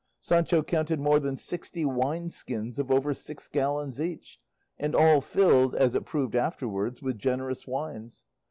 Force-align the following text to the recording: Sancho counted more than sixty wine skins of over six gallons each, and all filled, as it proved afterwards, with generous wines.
Sancho 0.19 0.63
counted 0.63 0.99
more 0.99 1.19
than 1.19 1.37
sixty 1.37 1.85
wine 1.85 2.31
skins 2.31 2.79
of 2.79 2.89
over 2.89 3.13
six 3.13 3.47
gallons 3.47 4.01
each, 4.01 4.39
and 4.79 4.95
all 4.95 5.21
filled, 5.21 5.75
as 5.75 5.93
it 5.93 6.05
proved 6.07 6.35
afterwards, 6.35 7.03
with 7.03 7.19
generous 7.19 7.67
wines. 7.67 8.25